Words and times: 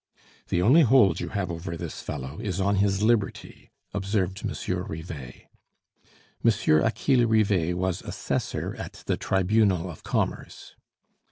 "The 0.47 0.63
only 0.63 0.81
hold 0.81 1.19
you 1.19 1.29
have 1.29 1.51
over 1.51 1.77
this 1.77 2.01
fellow 2.01 2.39
is 2.39 2.59
on 2.59 2.77
his 2.77 3.03
liberty," 3.03 3.69
observed 3.93 4.43
Monsieur 4.43 4.81
Rivet. 4.81 5.43
Monsieur 6.41 6.81
Achille 6.83 7.25
Rivet 7.25 7.77
was 7.77 8.01
assessor 8.01 8.75
at 8.79 9.03
the 9.05 9.15
Tribunal 9.15 9.91
of 9.91 10.01
Commerce. 10.03 10.75